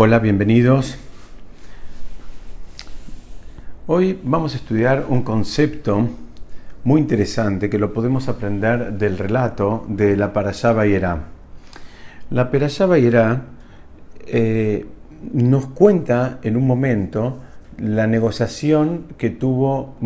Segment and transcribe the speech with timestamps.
[0.00, 0.96] Hola, bienvenidos.
[3.88, 6.08] Hoy vamos a estudiar un concepto
[6.84, 11.24] muy interesante que lo podemos aprender del relato de la Parashá Bayerá.
[12.30, 13.42] La Parashá Bayerá
[14.28, 14.86] eh,
[15.32, 17.40] nos cuenta en un momento
[17.76, 19.96] la negociación que tuvo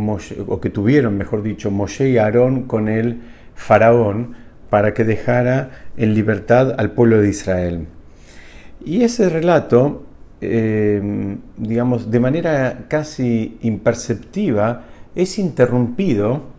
[0.46, 3.20] o que tuvieron, mejor dicho, Moshe y Aarón con el
[3.54, 4.36] faraón
[4.70, 5.68] para que dejara
[5.98, 7.88] en libertad al pueblo de Israel.
[8.84, 10.04] Y ese relato,
[10.40, 16.52] eh, digamos, de manera casi imperceptiva, es interrumpido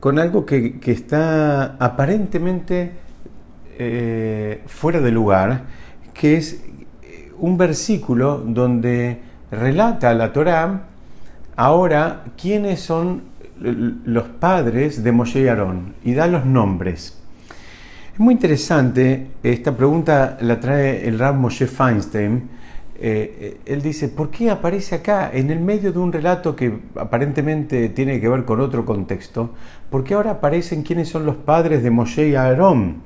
[0.00, 2.92] con algo que, está aparentemente
[3.78, 5.64] eh, fuera de lugar,
[6.14, 6.62] que es
[7.38, 10.84] un versículo donde relata la Torá
[11.56, 13.22] ahora quiénes son
[13.60, 17.19] los padres de Moshe y Aarón y da los nombres.
[18.20, 22.50] Muy interesante, esta pregunta la trae el Rab Moshe Feinstein.
[22.96, 23.00] Eh,
[23.40, 27.88] eh, él dice, ¿por qué aparece acá en el medio de un relato que aparentemente
[27.88, 29.54] tiene que ver con otro contexto?
[29.88, 32.96] ¿Por qué ahora aparecen quiénes son los padres de Moshe y Aarón?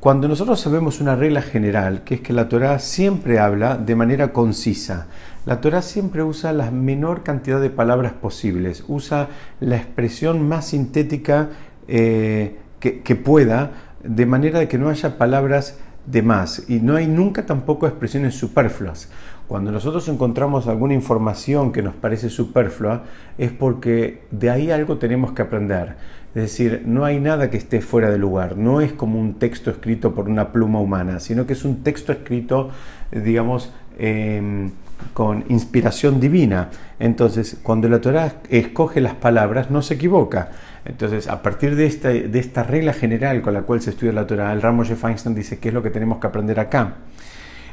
[0.00, 4.32] Cuando nosotros sabemos una regla general, que es que la Torah siempre habla de manera
[4.32, 5.06] concisa,
[5.46, 9.28] la Torah siempre usa la menor cantidad de palabras posibles, usa
[9.60, 11.50] la expresión más sintética
[11.86, 12.56] eh,
[13.04, 17.46] que, pueda, de manera de que no haya palabras de más y no hay nunca
[17.46, 19.08] tampoco expresiones superfluas.
[19.48, 23.04] Cuando nosotros encontramos alguna información que nos parece superflua
[23.38, 25.96] es porque de ahí algo tenemos que aprender.
[26.34, 29.70] Es decir, no hay nada que esté fuera de lugar, no es como un texto
[29.70, 32.70] escrito por una pluma humana, sino que es un texto escrito,
[33.10, 34.70] digamos, em,
[35.12, 36.70] con inspiración divina.
[36.98, 40.50] Entonces, cuando la Torah escoge las palabras, no se equivoca.
[40.84, 44.26] Entonces, a partir de esta, de esta regla general con la cual se estudia la
[44.26, 46.94] Torah, el Ramos Feinstein dice qué es lo que tenemos que aprender acá.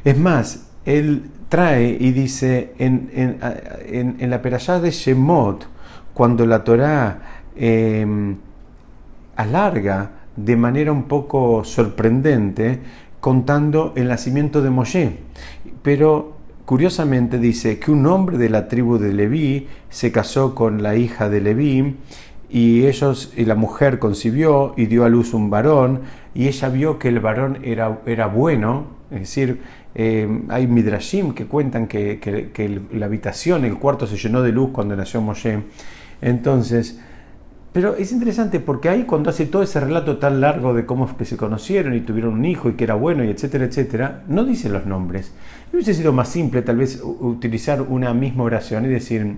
[0.04, 5.68] Es más, él trae y dice en, en, la perashá de Shemot,
[6.14, 7.20] cuando la Torah
[7.56, 8.38] em,
[9.36, 12.80] alarga de manera un poco sorprendente,
[13.20, 15.18] contando el nacimiento de Moshe.
[15.82, 16.39] Pero
[16.70, 21.28] curiosamente dice que un hombre de la tribu de Leví se casó con la hija
[21.28, 21.96] de Leví
[22.48, 26.02] y ellos y la mujer concibió y dio a luz un varón
[26.36, 29.62] y ella vio que el varón era, era bueno, es decir,
[29.96, 34.96] eh, hay midrashim que cuentan que, la habitación, el cuarto se llenó de luz cuando
[34.96, 35.64] nació Moshe.
[36.22, 37.00] Entonces,
[37.72, 41.14] pero es interesante porque ahí cuando hace todo ese relato tan largo de cómo es
[41.14, 44.44] que se conocieron y tuvieron un hijo y que era bueno y etcétera, etcétera, no
[44.44, 45.34] dice los nombres.
[45.72, 49.38] Hubiese sido más simple tal vez utilizar una misma oración y decir,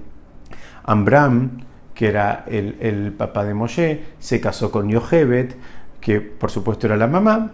[0.86, 1.60] Ambram,
[1.94, 5.56] que era el, papá de Moshe, se casó con Yohebet,
[6.00, 7.52] que por supuesto era la mamá,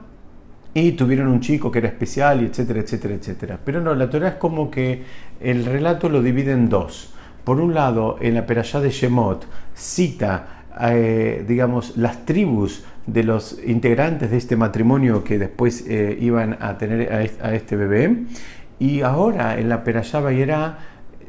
[0.76, 3.60] y tuvieron un chico que era especial, y etcétera, etcétera, etcétera.
[3.66, 5.04] Pero no, la Torah es como que
[5.42, 7.14] el relato lo divide en dos.
[7.44, 13.58] Por un lado, en la Perashá de Shemot cita, eh, digamos, las tribus de los
[13.66, 17.12] integrantes de este matrimonio que después eh, iban a tener
[17.42, 18.26] a este, bebé.
[18.80, 20.80] Y ahora en la Perashá Bayerá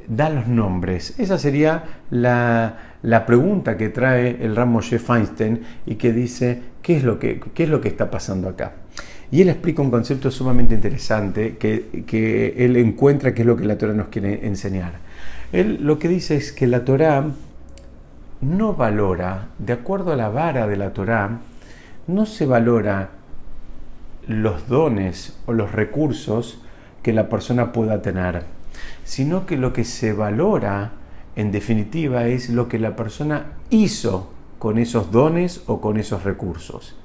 [0.06, 1.18] da los nombres.
[1.18, 6.96] Esa sería la, la pregunta que trae el Ram Moshe Feinstein y que dice qué
[6.96, 8.72] es lo que, qué es lo que está pasando acá.
[9.30, 13.66] Y él explica un concepto sumamente interesante que, que él encuentra que es lo que
[13.66, 14.92] la Torah nos quiere enseñar.
[15.52, 17.26] Él lo que dice es que la Torah
[18.40, 21.40] no valora, de acuerdo a la vara de la Torah,
[22.06, 23.10] no se valora
[24.26, 26.62] los dones o los recursos
[27.02, 28.44] que la persona pueda tener,
[29.04, 30.92] sino que lo que se valora
[31.36, 36.96] en definitiva es lo que la persona hizo con esos dones o con esos recursos.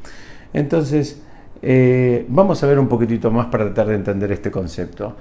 [0.53, 1.21] Entonces,
[1.61, 5.15] eh, vamos a ver un poquitito más para tratar de entender este concepto.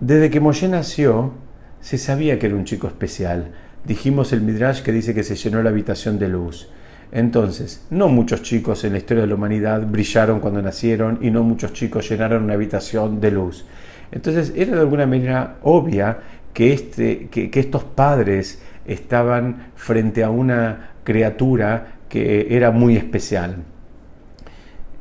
[0.00, 1.32] Desde que Moshe nació,
[1.80, 3.52] se sabía que era un chico especial.
[3.84, 6.68] Dijimos el Midrash que dice que se llenó la habitación de luz.
[7.12, 11.42] Entonces, no muchos chicos en la historia de la humanidad brillaron cuando nacieron y no
[11.42, 13.64] muchos chicos llenaron una habitación de luz.
[14.12, 16.18] Entonces, era de alguna manera obvia
[16.52, 23.56] que, este, que, estos padres estaban frente a una criatura que era muy especial.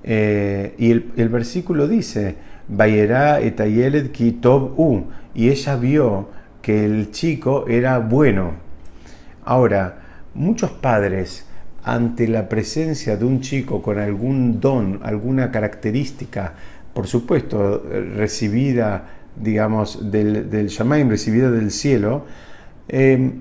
[0.04, 2.38] Eh, y el, versículo dice,
[4.12, 5.06] kitob u,
[5.36, 6.30] y ella vio
[6.62, 8.69] que el chico era bueno.
[9.50, 9.98] Ahora,
[10.36, 11.44] muchos padres,
[11.84, 16.54] ante la presencia de un chico con algún don, alguna característica,
[16.94, 17.84] por supuesto,
[18.16, 19.06] recibida
[19.36, 20.69] digamos, del, del
[21.10, 22.25] recibida del cielo,
[22.90, 23.31] eh,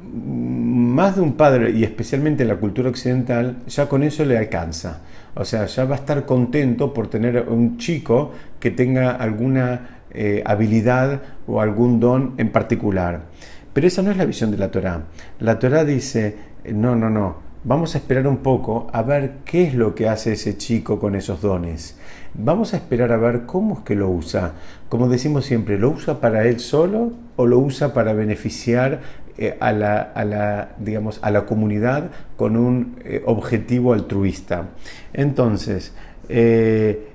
[0.00, 5.00] más de un padre, y especialmente en la cultura occidental, ya con eso le alcanza.
[5.34, 10.42] O sea, ya va a estar contento por tener un chico que tenga alguna eh,
[10.46, 13.34] habilidad o algún don en particular.
[13.74, 15.02] Pero esa no es la visión de la Torah.
[15.40, 16.36] La Torah dice,
[16.72, 20.32] no, no, no, vamos a esperar un poco a ver qué es lo que hace
[20.32, 21.98] ese chico con esos dones.
[22.34, 24.52] Vamos a esperar a ver cómo es que lo usa.
[24.88, 29.00] Como decimos siempre, ¿lo usa para él solo o lo usa para beneficiar
[29.36, 34.68] eh, a, la, digamos, a la comunidad con un eh, objetivo altruista?
[35.12, 35.92] Entonces,
[36.28, 37.08] eh,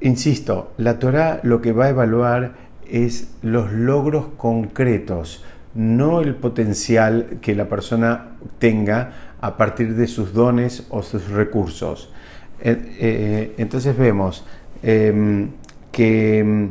[0.00, 2.54] insisto, la Torah lo que va a evaluar
[2.90, 5.44] es los logros concretos,
[5.74, 12.12] no el potencial que la persona tenga a partir de sus dones o sus recursos.
[12.60, 14.44] Eh, eh, entonces vemos
[14.82, 15.48] em,
[15.92, 16.70] que em,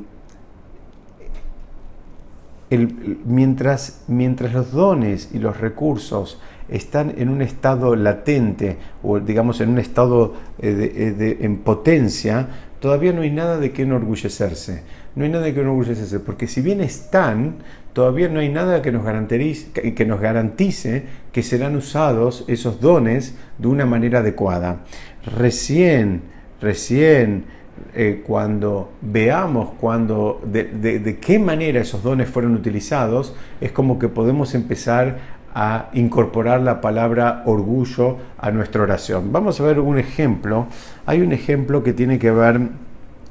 [3.26, 9.70] mientras, mientras los dones y los recursos están en un estado latente o digamos en
[9.70, 14.84] un estado eh, en potencia, todavía no hay nada de qué enorgullecerse.
[15.16, 17.56] No hay nada de qué enorgullecerse, porque si bien están,
[17.94, 23.36] todavía no hay nada que nos, garantice, que nos garantice que serán usados esos dones
[23.58, 24.86] de una manera adecuada.
[25.38, 26.22] Recién,
[26.62, 27.46] recién,
[27.96, 34.10] eh, cuando veamos cuando, de, de, qué manera esos dones fueron utilizados, es como que
[34.10, 39.34] podemos empezar a incorporar la palabra orgullo a nuestra oración.
[39.34, 40.68] Vamos a ver un ejemplo.
[41.06, 42.62] Hay un ejemplo que tiene que ver,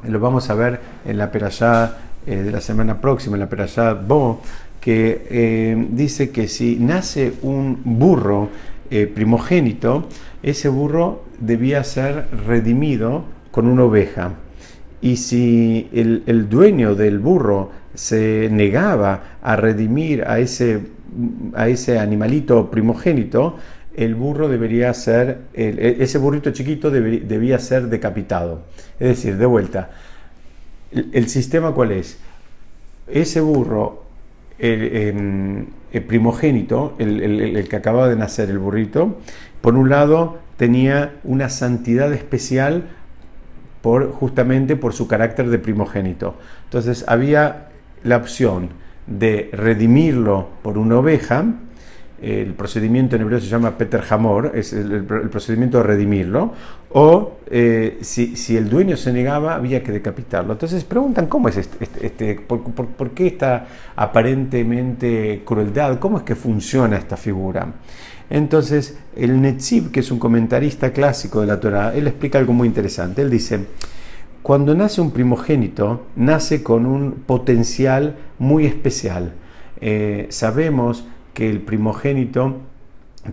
[0.06, 1.96] lo vamos a ver en la perashá
[2.26, 4.42] eh, de la semana próxima, en la perashá Bo,
[4.78, 8.50] que eh, dice que si nace un burro
[8.90, 10.06] eh, primogénito,
[10.42, 14.32] ese burro debía ser redimido con una oveja.
[15.00, 20.97] Y si el, el dueño del burro se negaba a redimir a ese
[21.55, 23.56] a ese animalito primogénito,
[23.96, 28.62] el burro debería ser, e, ese burrito chiquito debía ser decapitado.
[29.00, 29.90] Es decir, de vuelta,
[30.93, 32.19] el, sistema cuál es?
[33.08, 34.05] Ese burro,
[34.58, 35.66] el,
[36.06, 39.19] primogénito, el, que acababa de nacer, el burrito,
[39.60, 42.84] por un lado tenía una santidad especial
[43.82, 46.37] por, justamente por su carácter de primogénito.
[46.64, 47.69] Entonces había
[48.05, 48.70] la opción
[49.08, 51.44] de redimirlo por una oveja,
[52.20, 56.52] el procedimiento en hebreo se llama Peter Hamor, es el, procedimiento de redimirlo,
[56.90, 60.52] o eh, si, el dueño se negaba, había que decapitarlo.
[60.52, 66.34] Entonces preguntan cómo es este, este, este por, qué esta aparentemente crueldad, cómo es que
[66.34, 67.69] funciona esta figura.
[68.31, 72.66] Entonces, el Netziv, que es un comentarista clásico de la Torah, él explica algo muy
[72.66, 73.22] interesante.
[73.22, 73.60] Él dice,
[74.48, 79.34] cuando nace un primogénito, nace con un potencial muy especial.
[79.78, 81.04] Eh, sabemos
[81.34, 82.56] que el primogénito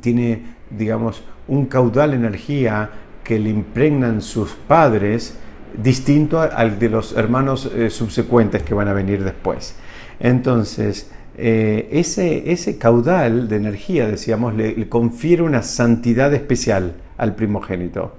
[0.01, 2.89] tiene, digamos, un caudal de energía
[3.23, 5.38] que le impregnan sus padres
[5.81, 9.77] distinto al de los hermanos eh, subsecuentes que van a venir después.
[10.19, 18.17] Entonces, eh, ese, ese, caudal de energía, decíamos, le, confiere una santidad especial al primogénito.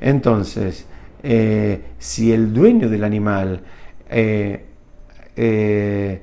[0.00, 0.86] Entonces,
[1.22, 3.60] eh, si el dueño del animal,
[4.10, 4.64] eh,
[5.36, 6.22] eh,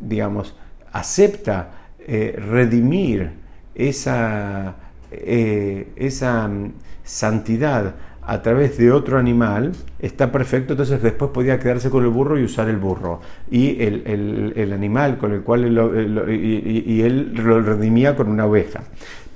[0.00, 0.54] digamos,
[0.92, 1.74] acepta
[2.06, 3.30] redimir
[3.74, 4.76] esa,
[5.10, 6.72] esa mm,
[7.04, 12.38] santidad a través de otro animal, está perfecto, entonces después podía quedarse con el burro
[12.38, 13.20] y usar el burro.
[13.50, 18.84] Y el, animal con el cual y él lo redimía con una oveja.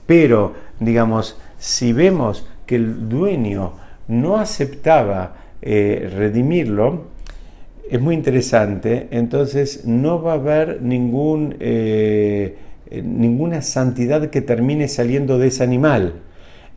[0.07, 3.75] Pero, digamos, si vemos que el dueño
[4.13, 7.13] no aceptaba eh, redimirlo,
[7.91, 12.57] es muy interesante, entonces no va a haber eh,
[13.03, 16.15] ninguna santidad que termine saliendo de ese animal.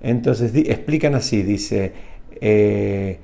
[0.02, 1.94] Entonces explican así, dice,
[2.42, 3.20] eh,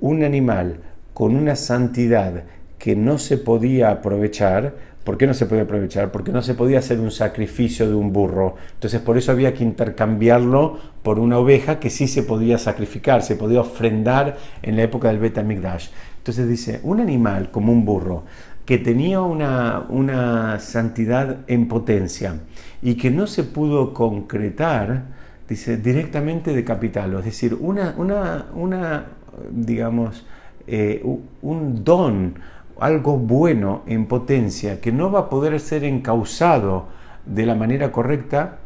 [0.00, 0.80] un animal
[1.14, 2.44] con una santidad
[2.78, 4.74] que no se podía aprovechar,
[5.10, 6.12] ¿Por qué no se podía aprovechar?
[6.12, 8.54] Porque no se podía hacer un sacrificio de un burro.
[8.74, 13.34] Entonces por eso había que intercambiarlo por una oveja que sí se podía sacrificar, se
[13.34, 15.88] podía ofrendar en la época del Betamigdash.
[16.18, 18.22] Entonces dice, un animal como un burro
[18.64, 22.36] que tenía una, una santidad en potencia
[22.80, 25.06] y que no se pudo concretar,
[25.48, 27.18] dice, directamente decapitarlo.
[27.18, 29.06] Es decir, una, una, una
[29.50, 30.24] digamos,
[30.68, 31.04] eh,
[31.42, 32.34] un don,
[32.80, 36.88] algo bueno en potencia que no va a poder ser encausado
[37.26, 38.58] de la manera correcta,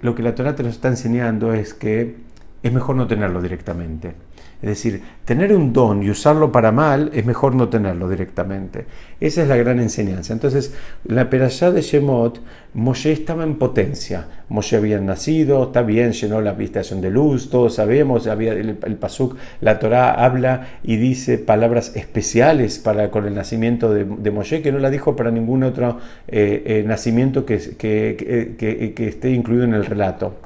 [0.00, 2.16] lo que la Torah te nos está enseñando es que
[2.62, 4.14] es mejor no tenerlo directamente.
[4.62, 8.86] Es decir, tener un don y usarlo para mal es mejor no tenerlo directamente.
[9.18, 10.32] Esa es la gran enseñanza.
[10.32, 10.72] Entonces,
[11.04, 12.40] la perashá de Shemot,
[12.74, 14.28] Moshe estaba en potencia.
[14.48, 19.36] Moshe había nacido, está bien, llenó la habitación de luz, todos sabemos, había el, Pasuk,
[19.60, 24.78] la Torá habla y dice palabras especiales para, con el nacimiento de, Moshe, que no
[24.78, 30.36] la dijo para ningún otro eh, eh, nacimiento que, esté incluido en el relato.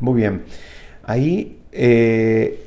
[0.00, 0.40] Muy bien.
[1.10, 1.58] Ahí...
[1.72, 2.66] Eh,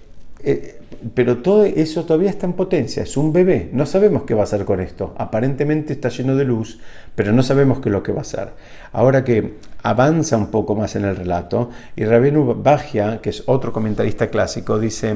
[1.15, 4.43] pero todo eso todavía está en potencia, es un bebé, no sabemos qué va a
[4.43, 5.13] hacer con esto.
[5.17, 6.79] Aparentemente está lleno de luz,
[7.15, 8.49] pero no sabemos qué es lo que va a hacer.
[8.93, 13.73] Ahora que avanza un poco más en el relato, y Rabenu Bagia, que es otro
[13.73, 15.15] comentarista clásico, dice,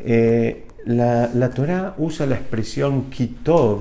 [0.00, 3.80] eh, la, la Torah usa la expresión kitov,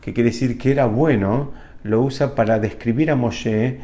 [0.00, 1.52] que quiere decir que era bueno,
[1.82, 3.80] lo usa para describir a Moshe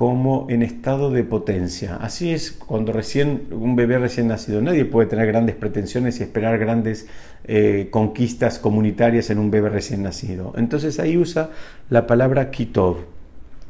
[0.00, 1.96] como en estado de potencia.
[1.96, 4.62] Así es cuando recién un bebé recién nacido.
[4.62, 7.06] Nadie puede tener grandes pretensiones y esperar grandes
[7.44, 10.54] eh, conquistas comunitarias en un bebé recién nacido.
[10.56, 11.50] Entonces ahí usa
[11.90, 12.96] la palabra kitov.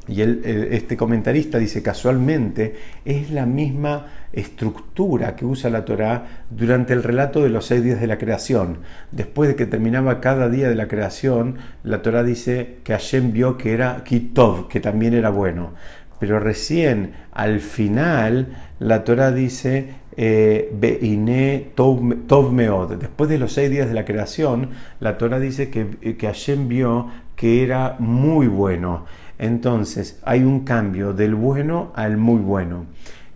[0.06, 7.02] Y este comentarista dice casualmente es la misma estructura que usa la Torá durante el
[7.02, 8.78] relato de los seis días de la creación.
[9.12, 13.56] Después de que terminaba cada día de la creación, la Torá dice que Hashem vio
[13.56, 15.75] que era kitov, que también era bueno
[16.21, 18.49] pero recién al final
[18.79, 22.99] la Torah dice eh, Beine Tov Meod.
[22.99, 27.09] Después de los seis días de la creación, la Torah dice que, que Hashem vio
[27.35, 29.07] que era muy bueno.
[29.39, 32.85] Entonces hay un cambio del bueno al muy bueno.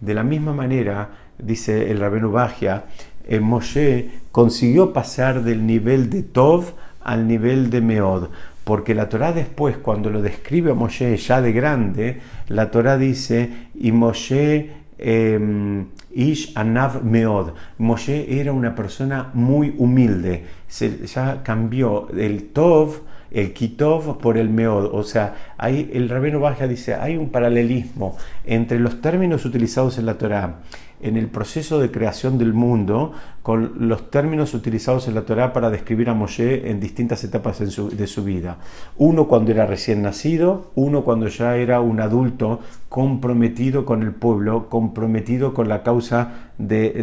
[0.00, 2.84] De la misma manera, dice el Rabenu Bagia,
[3.26, 8.28] eh, Moshe consiguió pasar del nivel de Tov al nivel de Meod
[8.64, 13.50] porque la Torá después, cuando lo describe a Moshe ya de grande, la Torá dice,
[13.74, 17.52] y Moshe em, Ish Anav Meod.
[17.78, 20.44] Moshe era una persona muy humilde.
[20.66, 24.86] Se, ya cambió el Tov, el Kitov por el Meod.
[24.94, 28.16] O sea, el Rabino Baja dice, hay un paralelismo
[28.46, 30.60] entre los términos utilizados en la Torá
[31.00, 35.70] en el proceso de creación del mundo con los términos utilizados en la Torá para
[35.70, 38.56] describir a Moshe en distintas etapas de su vida.
[38.96, 42.60] Uno cuando era recién nacido, uno cuando ya era un adulto
[42.94, 47.02] comprometido con el pueblo, comprometido con la causa de,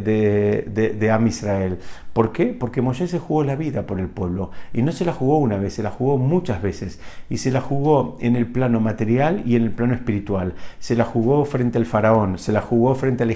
[0.98, 1.79] de, Am Israel.
[2.13, 2.45] ¿Por qué?
[2.45, 5.57] Porque Moshe se jugó la vida por el pueblo y no se la jugó una
[5.57, 9.57] vez, se la jugó muchas veces y se la jugó en el plano material y
[9.57, 10.53] en el plano espiritual.
[10.79, 13.31] Se la jugó frente al faraón, se la jugó frente al,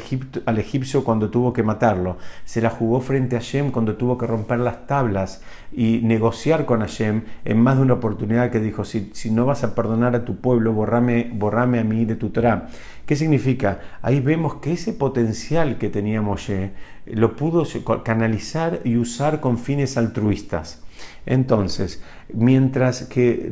[0.45, 4.27] al egipcio cuando tuvo que matarlo, se la jugó frente a Hashem cuando tuvo que
[4.27, 9.11] romper las tablas y negociar con Hashem en más de una oportunidad que dijo, si,
[9.13, 12.67] si no vas a perdonar a tu pueblo, borrame, borrame a mí de tu Torah.
[13.05, 13.79] ¿Qué significa?
[14.01, 16.71] Ahí vemos que ese potencial que tenía Moshe
[17.05, 17.63] lo pudo
[18.03, 20.84] canalizar y usar con fines altruistas.
[21.25, 22.01] Entonces,
[22.33, 23.51] mientras que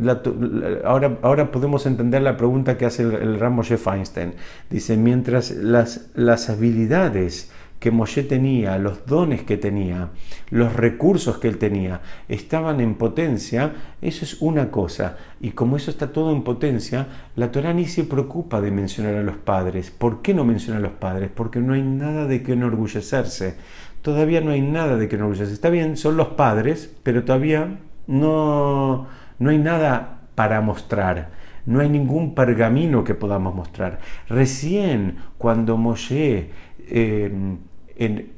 [0.86, 4.34] ahora, ahora podemos entender la pregunta que hace el, el Ram Moshe Feinstein.
[4.70, 7.52] Dice, mientras las, las habilidades
[7.84, 10.12] que Moshe tenía, los dones que tenía,
[10.52, 15.18] los recursos que él tenía, estaban en potencia, eso es una cosa.
[15.42, 19.22] Y como eso está todo en potencia, la Torah ni se preocupa de mencionar a
[19.22, 19.92] los padres.
[19.92, 21.30] ¿Por qué no menciona a los padres?
[21.36, 23.56] Porque no hay nada de que enorgullecerse.
[24.04, 25.54] Todavía no hay nada de que enorgullecerse.
[25.54, 29.08] Está bien, son los padres, pero todavía no,
[29.40, 31.32] no hay nada para mostrar.
[31.66, 34.00] No hay ningún pergamino que podamos mostrar.
[34.30, 36.52] Recién cuando Moshe
[36.90, 37.32] eh,
[37.96, 38.32] en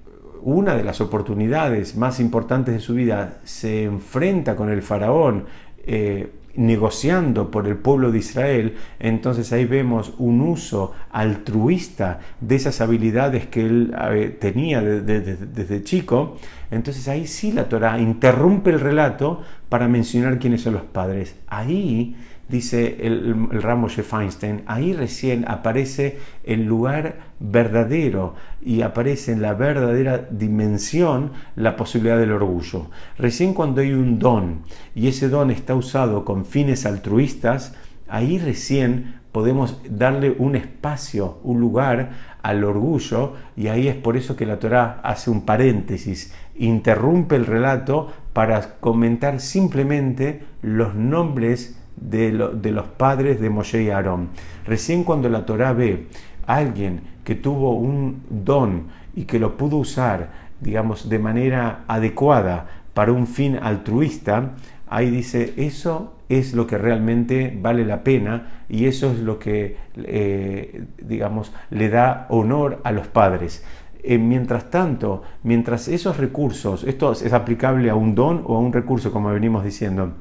[0.43, 5.45] una de las oportunidades más importantes de su vida se enfrenta con el faraón
[5.87, 12.81] eh, negociando por el pueblo de Israel, entonces ahí vemos un uso altruista de esas
[12.81, 16.37] habilidades que él eh, tenía desde chico,
[16.71, 21.35] entonces ahí sí la Torah interrumpe el relato para mencionar quiénes son los padres.
[21.47, 22.15] Ahí
[22.47, 29.53] dice el, el Ramos Feinstein, ahí recién aparece el lugar verdadero y aparece en la
[29.53, 32.87] verdadera dimensión la posibilidad del orgullo.
[33.17, 34.61] Recién cuando hay un don
[34.93, 37.75] y ese don está usado con fines altruistas,
[38.07, 44.37] ahí recién podemos darle un espacio, un lugar al orgullo y ahí es por eso
[44.37, 52.31] que la Torah hace un paréntesis, interrumpe el relato para comentar simplemente los nombres de,
[52.31, 54.29] los padres de Moshe y Aarón.
[54.65, 56.07] Recién cuando la Torah ve
[56.47, 62.67] a alguien que tuvo un don y que lo pudo usar, digamos, de manera adecuada
[62.93, 64.51] para un fin altruista,
[64.87, 69.77] ahí dice, eso es lo que realmente vale la pena y eso es lo que,
[69.95, 73.63] eh, digamos, le da honor a los padres.
[74.07, 78.71] Eh, mientras tanto, mientras esos recursos, esto es aplicable a un don o a un
[78.71, 80.13] recurso, como venimos diciendo,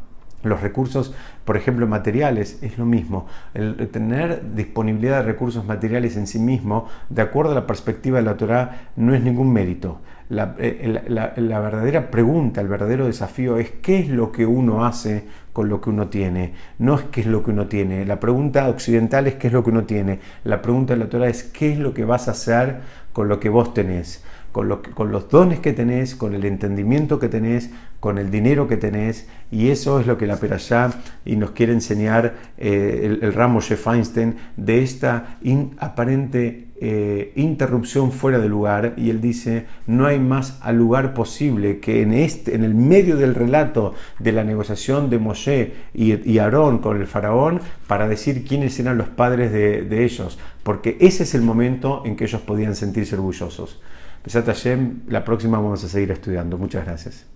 [0.45, 3.27] los recursos, por ejemplo, materiales, es lo mismo.
[3.55, 8.25] El tener disponibilidad de recursos materiales en sí mismo, de acuerdo a la perspectiva de
[8.25, 10.01] la Torah, no es ningún mérito.
[10.31, 15.69] Eh, la, verdadera pregunta, el verdadero desafío es qué es lo que uno hace con
[15.69, 16.55] lo que uno tiene.
[16.79, 18.07] No es qué es lo que uno tiene.
[18.07, 20.21] La pregunta occidental es qué es lo que uno tiene.
[20.45, 22.81] La pregunta de la Torah es qué es lo que vas a hacer
[23.13, 24.25] con lo que vos tenés
[24.55, 29.27] con, los dones que tenés, con el entendimiento que tenés, con el dinero que tenés,
[29.51, 30.93] y eso es lo que la Perashá
[31.25, 35.39] y nos quiere enseñar eh, el, el Ramo Feinstein de esta
[35.79, 42.03] aparente eh, interrupción fuera de lugar, y él dice, no hay más lugar posible que
[42.03, 47.01] en, este, en el medio del relato de la negociación de Moshe y, Aarón con
[47.01, 51.43] el faraón, para decir quiénes eran los padres de, de ellos, porque ese es el
[51.43, 53.81] momento en que ellos podían sentirse orgullosos.
[54.25, 54.49] Pesat
[55.09, 56.57] la próxima vamos a seguir estudiando.
[56.57, 57.27] Muchas gracias.